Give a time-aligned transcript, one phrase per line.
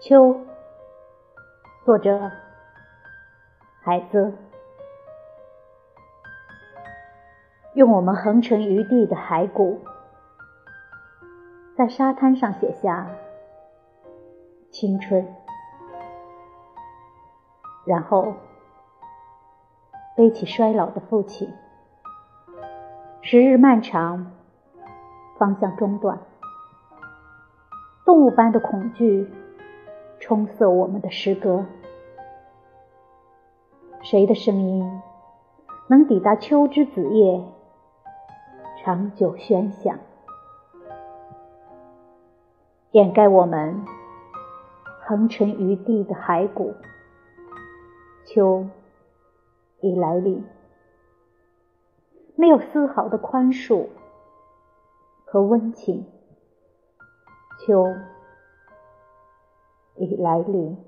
[0.00, 0.34] 秋，
[1.84, 2.32] 作者
[3.82, 4.32] 孩子，
[7.74, 9.80] 用我们横陈于地的骸骨，
[11.76, 13.08] 在沙滩上写下
[14.70, 15.26] 青春，
[17.84, 18.34] 然后
[20.16, 21.52] 背起衰老的父亲。
[23.22, 24.32] 时日漫长，
[25.38, 26.18] 方向中断，
[28.04, 29.30] 动物般的恐惧。
[30.18, 31.64] 冲塞我们的诗歌，
[34.02, 35.00] 谁的声音
[35.88, 37.42] 能抵达秋之子夜，
[38.82, 39.98] 长久喧响，
[42.92, 43.84] 掩盖我们
[45.02, 46.74] 横陈于地的骸骨？
[48.24, 48.66] 秋
[49.80, 50.46] 已来临，
[52.36, 53.88] 没有丝毫的宽恕
[55.26, 56.06] 和温情。
[57.58, 57.84] 秋。
[59.96, 60.78] 已来临。